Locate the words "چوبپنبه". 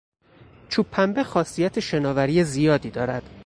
0.69-1.23